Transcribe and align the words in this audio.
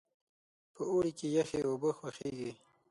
په 0.73 0.81
اوړي 0.91 1.11
کې 1.19 1.27
یخې 1.37 1.59
اوبه 1.69 1.89
خوښیږي. 1.97 2.51